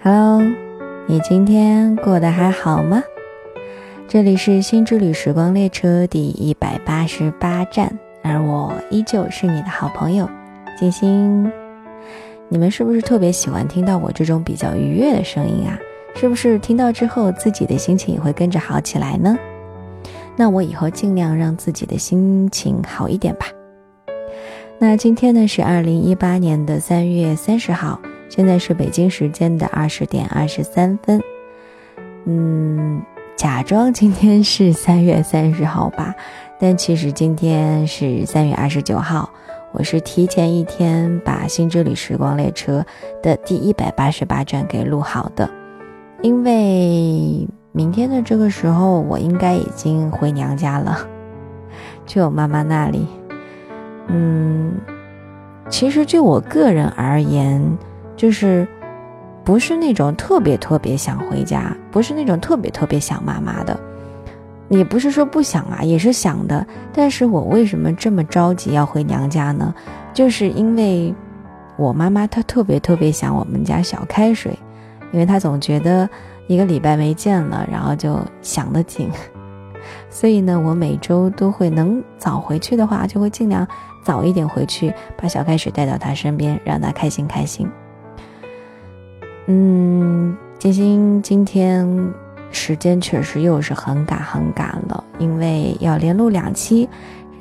[0.00, 0.40] Hello，
[1.08, 3.02] 你今天过得还好吗？
[4.06, 10.30] 这里是新之旅时光列车第一百八十八站，而我依旧是你的好朋友
[10.78, 11.50] 静心。
[12.48, 15.76] 你们是不是特别喜欢听到我这种比较愉悦的声音啊？
[16.14, 19.36] 是不是听到之后自己的心情也会跟着好起来呢？
[20.36, 23.46] 那我以后尽量让自己的心情好一点吧。
[24.78, 31.20] 那今天呢是二零一八年的三月三十号，现在是北京时间的二十点二十三分。
[32.24, 33.02] 嗯，
[33.36, 36.14] 假装今天是三月三十号吧，
[36.58, 39.30] 但其实今天是三月二十九号。
[39.72, 42.84] 我是提前一天把《新之旅时光列车》
[43.22, 45.48] 的第一百八十八站给录好的，
[46.22, 51.06] 因为明天的这个时候我应该已经回娘家了，
[52.06, 53.06] 去我妈妈那里。
[54.08, 54.72] 嗯，
[55.68, 57.62] 其实就我个人而言，
[58.18, 58.68] 就是
[59.44, 63.78] 不是那种特别特别想回家，不是那种特别特别想妈妈的，
[64.68, 66.66] 也不是说不想啊，也是想的。
[66.92, 69.74] 但是我为什么这么着急要回娘家呢？
[70.12, 71.14] 就是因为
[71.76, 74.52] 我妈妈她特别特别想我们家小开水，
[75.12, 76.06] 因为她总觉得
[76.48, 79.08] 一个礼拜没见了，然后就想得紧。
[80.10, 83.66] 所以呢，我每周都会能早回去的话，就会尽量
[84.04, 87.66] 早一点回去，把小开水带到她身边，让她开心开心。
[89.50, 91.88] 嗯，金星今天
[92.50, 96.86] 时间确实又是很赶很赶了，因为要连录两期，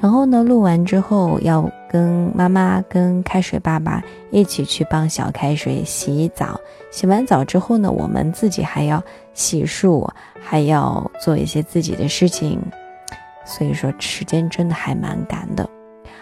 [0.00, 6.60] 然后呢，录完之后要跟妈妈、跟开水爸爸一起去帮小开水洗澡。
[6.92, 9.02] 洗完澡之后呢，我们自己还要
[9.34, 10.08] 洗漱。
[10.48, 12.60] 还要做一些自己的事情，
[13.44, 15.68] 所以说时间真的还蛮赶的。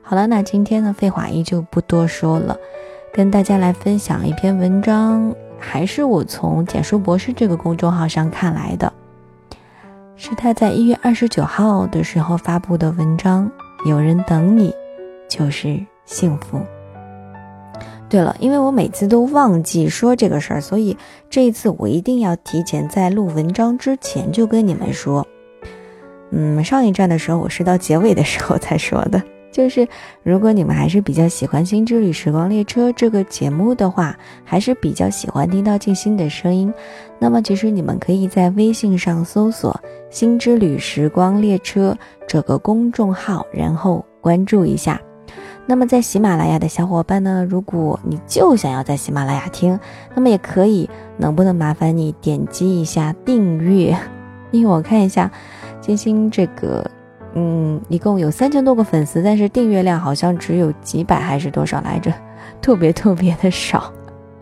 [0.00, 2.56] 好了，那今天呢，废话依旧不多说了，
[3.12, 8.92] 跟大家来分享一篇文章，还是我从简书博士这个公众号上看来的，
[10.16, 13.50] 是他在一月二十九号的时候发布的文章。
[13.84, 14.74] 有人等你，
[15.28, 16.60] 就是幸福。
[18.08, 20.96] 对了，因为我每次都忘记说这个事儿，所以
[21.28, 25.26] 这一次我一定要提前在录文章之前就跟你们说。
[26.30, 29.22] 嗯，上一站的时候我是到结尾的时候才说的，
[29.56, 29.88] 就是
[30.22, 36.70] 如果你们还是比较喜欢《新之旅时光列车》这个节目的话，还是比较喜欢听到静心的声音，
[37.18, 39.80] 那么其实你们可以在微信上搜索
[40.12, 41.96] “新之旅时光列车”
[42.28, 45.00] 这个公众号，然后关注一下。
[45.64, 49.80] 那么在喜马拉雅的小伙伴呢，如果你就想要在喜马拉雅听，
[50.14, 53.96] 那么也可以，能不能麻烦你点击一下订阅？
[54.52, 55.30] 因为我看一下，
[55.80, 56.88] 金星这个，
[57.38, 62.10] 嗯，一共有三千多个粉丝，但是订阅量好像只有几百还是多少来着，
[62.62, 63.92] 特别特别的少。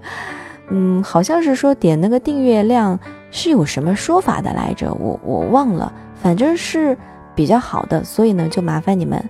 [0.71, 2.97] 嗯，好像是说点那个订阅量
[3.33, 6.97] 是有什么说法的来着，我我忘了，反正是
[7.35, 9.23] 比较好的，所以呢，就麻烦你们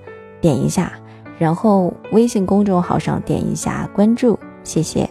[0.42, 0.92] 点一下。
[1.38, 5.08] 然后微信公众号上点一下关注，谢谢。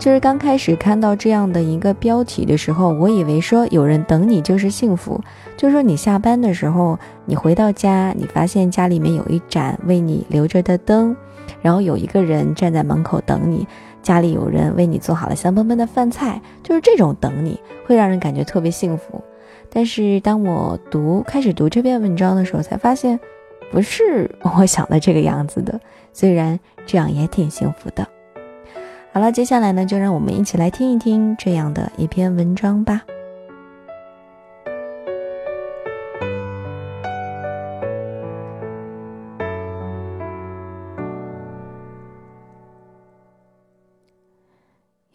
[0.00, 5.20] 就是刚开始看到这样的一个标题的时候，我以为说有人等你就是幸福，
[5.58, 11.14] 就说你下班的时候，你回到家，你发现家里面有一盏为你留着的灯，
[11.60, 13.68] 然后有一个人站在门口等你，
[14.02, 19.22] 家里有人为你做好了香喷喷的饭菜，就是这种等你会让人感觉特别幸福。
[19.70, 23.20] 但是当我读开始读这篇文章的时候，才发现。
[23.72, 25.78] 不是我想的这个样子的，
[26.12, 28.04] 虽然这样也挺幸福的。
[29.12, 33.02] 好了，接下来呢，就让我们一起来听一听这样的一篇文章吧。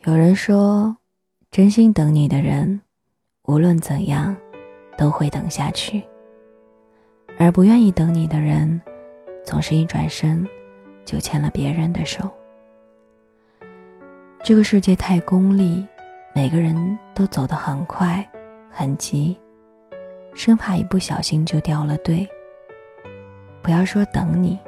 [0.04, 0.98] 有人说，
[1.50, 2.82] 真心等你的人，
[3.44, 4.36] 无论怎样，
[4.98, 6.04] 都会等下去。
[7.40, 8.80] 而不愿意等你的人，
[9.46, 10.46] 总是一转身
[11.06, 12.30] 就牵了别人的手。
[14.46, 15.84] 这个世界太功利，
[16.32, 18.24] 每个人都走得很快、
[18.70, 19.36] 很急，
[20.36, 22.30] 生怕一不小心就掉了队。
[23.64, 24.60] 不要说等你，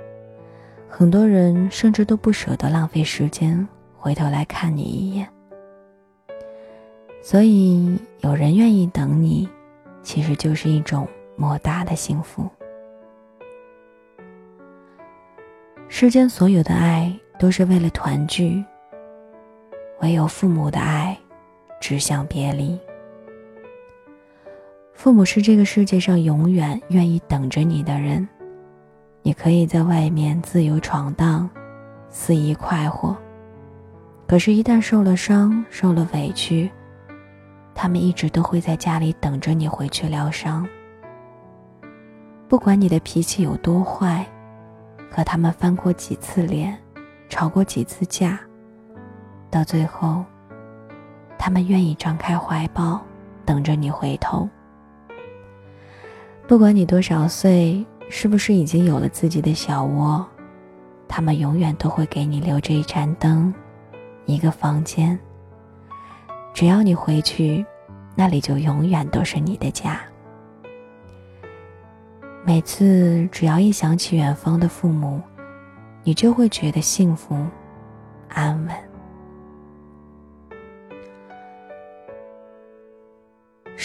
[0.89, 5.29] 很多人甚至都不舍得浪费时间回头来看你一眼。
[7.21, 9.47] 所以，有人愿意等你，
[10.01, 12.49] 其实就是一种莫大的幸福。
[15.87, 18.65] 世间所有的爱都是为了团聚，
[20.01, 21.17] 唯有父母的爱
[21.79, 22.79] 指向别离。
[24.93, 28.27] 父母是这个世界上永远愿意等着你的人，
[29.21, 31.49] 你可以在外面自由闯荡，
[32.09, 33.15] 肆意快活，
[34.27, 36.69] 可是，一旦受了伤、受了委屈，
[37.75, 40.67] 他们一直都会在家里等着你回去疗伤。
[42.47, 44.25] 不管你的脾气有多坏，
[45.11, 46.75] 和他们翻过几次脸，
[47.29, 48.39] 吵过几次架，
[49.49, 50.23] 到最后，
[51.37, 52.99] 他们愿意张开怀抱，
[53.45, 54.47] 等着你回头。
[56.47, 60.25] 不管你多少岁，是不是已经有了自己的小窝，
[61.07, 63.53] 他们永远都会给你留着一盏灯。
[64.25, 65.17] 一个房间，
[66.53, 67.65] 只要你回去，
[68.13, 70.01] 那里就永远都是你的家。
[72.43, 75.21] 每次只要一想起远方的父母，
[76.03, 77.45] 你就会觉得幸福、
[78.29, 78.75] 安稳。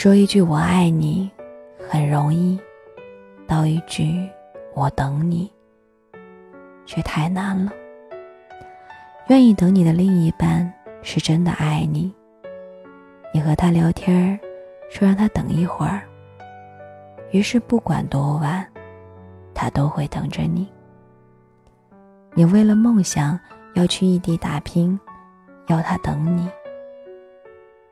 [0.02, 1.30] 说一句“我爱你”
[1.88, 2.58] 很容易，
[3.46, 4.28] 道一句
[4.74, 5.48] “我等你”
[6.84, 7.70] 却太难了。
[9.28, 10.68] 愿意等你的另一半
[11.02, 12.12] 是真的爱你。
[13.32, 14.36] 你和他聊天
[14.90, 16.02] 说让他等一会儿。
[17.30, 18.66] 于是不管多晚，
[19.54, 20.66] 他都会等着你。
[22.34, 23.38] 你为了梦想
[23.74, 24.98] 要去异地打拼，
[25.68, 26.50] 要他等你。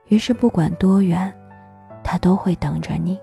[0.09, 1.33] 于是不管多远，
[2.03, 3.19] 他都会等着你。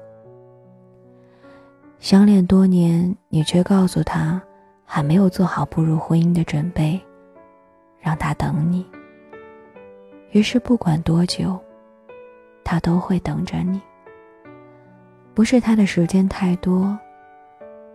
[1.99, 4.41] 相恋多年，你却告诉他
[4.85, 6.99] 还没有做好步入婚姻的准备。
[7.99, 8.85] 让他等你。
[10.31, 11.59] 于是不管多久，
[12.63, 13.81] 他都会等着你。
[15.33, 16.97] 不是他的时间太多，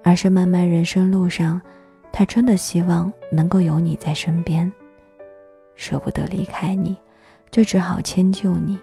[0.02, 1.58] 而是漫漫人生路上，
[2.12, 4.70] 他真的希望能够有你在身边。
[5.76, 6.94] 舍不得离开你，
[7.50, 8.78] 就只好迁就你，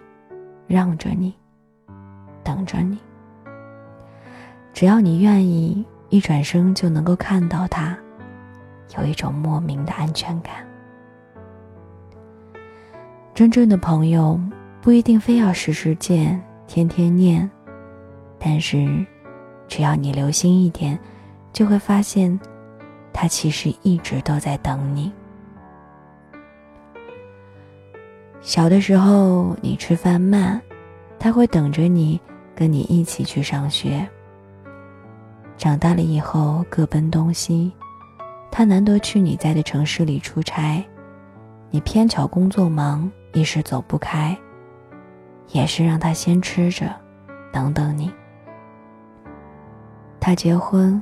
[0.66, 1.36] 让着你，
[2.60, 2.98] 等着你。
[4.74, 7.98] 只要你愿意，一转身就能够看到他，
[8.98, 10.56] 有一种莫名的安全感。
[13.34, 14.38] 真正的朋友
[14.82, 17.50] 不一定非要时时见、天天念，
[18.38, 19.06] 但是
[19.68, 21.00] 只要你留心一点，
[21.54, 22.38] 就会发现，
[23.14, 25.12] 他其实一直都在等你。
[28.42, 30.62] 小的时候你吃饭慢，
[31.18, 32.20] 他会等着你，
[32.60, 34.06] 跟你一起去上学。
[35.56, 37.72] 长大了以后各奔东西，
[38.52, 40.86] 他难得去你在的城市里出差，
[41.70, 43.10] 你偏巧工作忙。
[43.32, 44.36] 一时走不开，
[45.50, 46.94] 也是让他先吃着，
[47.54, 48.12] 等等你。
[50.20, 51.00] 他结婚，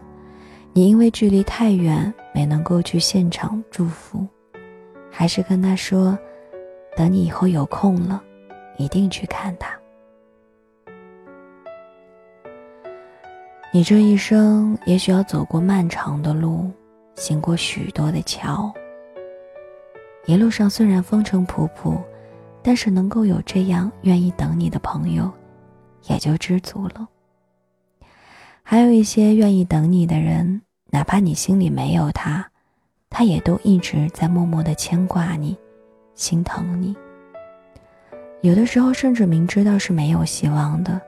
[0.73, 4.27] 你因为距离太远没能够去现场祝福，
[5.09, 6.19] 还是跟他说，
[6.97, 8.21] 等你以后有空了，
[8.77, 9.76] 一定去看他。
[13.71, 16.71] 你这一生也许要走过漫长的路，
[17.15, 18.73] 行过许多的桥，
[20.25, 21.97] 一路上虽然风尘仆仆。
[22.63, 25.31] 但是能够有这样愿意等你的朋友，
[26.09, 27.07] 也就知足了。
[28.61, 32.45] 还有一些愿意等你的人，哪怕你心里没有他，
[33.09, 35.57] 他也都一直在默默的牵挂你，
[36.13, 36.93] 心疼你。
[38.41, 40.99] 有的时候甚至明知道是没有希望的，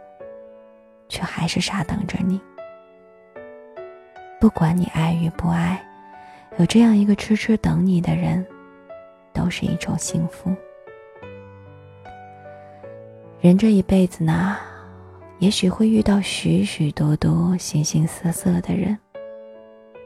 [1.09, 2.39] 却还是傻等着你。
[4.39, 5.83] 不管你爱与不爱，
[6.57, 8.45] 有这样一个痴痴等你的人，
[9.33, 10.55] 都是一种幸福。
[13.41, 14.57] 人这一辈子呢，
[15.39, 18.97] 也许会遇到许许多多形形色色的人，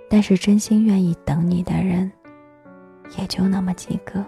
[0.10, 2.12] 但是真心愿意等你的人，
[3.18, 4.26] 也就那么几个。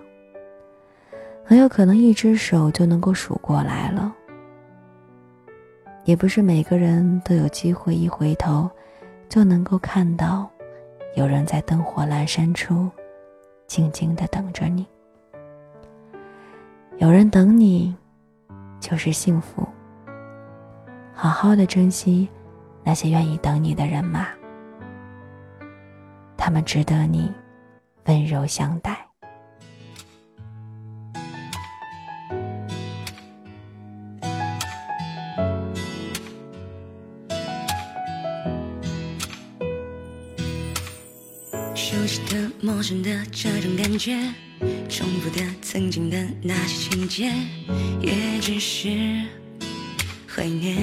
[1.44, 4.15] 很有可能一只手就能够数过来了。
[6.05, 8.67] 也不是每个人都有机会一回头，
[9.27, 10.50] 就能够看到，
[11.15, 12.89] 有人在灯火阑珊处，
[13.67, 14.88] 静静的等着你。
[16.97, 17.93] 有人等你。
[18.81, 19.67] 就是幸福。
[21.12, 22.27] 好好的珍惜
[22.83, 24.27] 那些愿意等你的人嘛，
[26.38, 27.31] 他们值得你
[28.05, 29.04] 温柔相待。
[44.05, 44.15] 觉，
[44.88, 47.31] 重复的、曾经的那些情节，
[48.00, 48.88] 也只是
[50.27, 50.75] 怀念。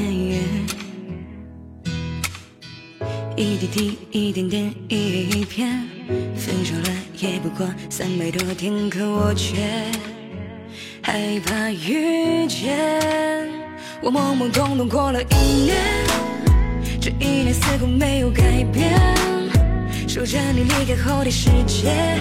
[3.37, 5.87] 一滴滴、一点点、一页一片，
[6.35, 9.55] 分手了也不过三百多天，可我却
[11.01, 12.77] 害怕遇见。
[14.03, 15.77] 我懵懵懂懂过了一年，
[17.01, 19.01] 这一年似乎没有改变。
[20.09, 22.21] 守着你离开后的世界，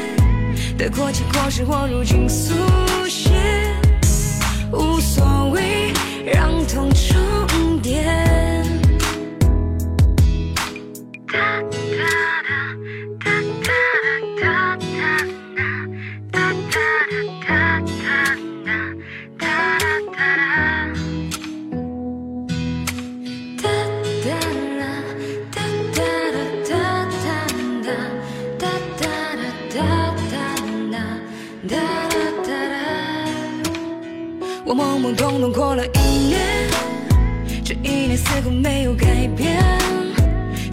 [0.77, 2.53] 得过且过是我如今速
[3.07, 3.31] 写，
[4.71, 5.93] 无所谓，
[6.25, 8.30] 让痛重叠。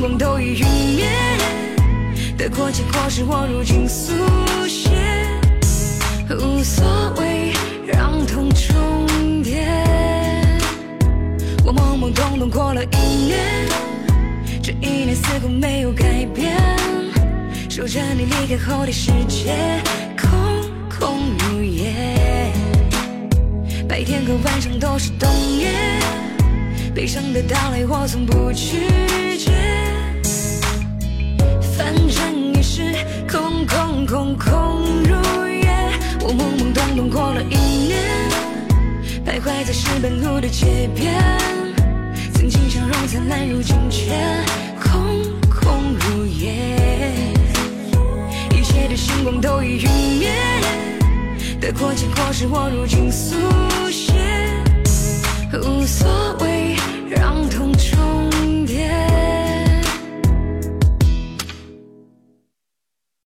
[0.00, 1.06] 光都已陨灭，
[2.36, 4.12] 得过且过是我如今速
[4.68, 4.90] 写，
[6.30, 6.84] 无所
[7.18, 7.52] 谓，
[7.86, 9.66] 让痛重叠。
[11.64, 13.68] 我懵懵懂懂过了一年，
[14.62, 16.56] 这一年似乎没有改变。
[17.68, 19.54] 守着你离开后的世界，
[20.16, 20.30] 空
[20.88, 22.52] 空如也。
[23.88, 25.70] 白天和晚上都是冬夜，
[26.94, 28.88] 悲伤的到来我从不拒
[29.38, 29.85] 绝。
[32.76, 32.82] 是
[33.26, 35.66] 空空空空如也，
[36.20, 37.96] 我懵懵懂懂过了一年。
[39.24, 41.14] 徘徊在石板路的街边，
[42.34, 44.12] 曾经笑容灿烂，如今却
[44.78, 44.92] 空
[45.48, 46.52] 空如也，
[48.50, 50.30] 一切的星光都已陨灭。
[51.58, 53.36] 得过且过是我如今速
[53.90, 54.12] 写，
[55.62, 56.06] 无所
[56.40, 56.55] 谓，